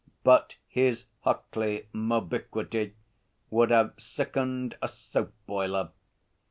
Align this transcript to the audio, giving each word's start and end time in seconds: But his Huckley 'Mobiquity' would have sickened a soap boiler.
But 0.23 0.55
his 0.67 1.05
Huckley 1.23 1.85
'Mobiquity' 1.93 2.95
would 3.51 3.69
have 3.69 3.93
sickened 3.99 4.75
a 4.81 4.87
soap 4.87 5.31
boiler. 5.45 5.91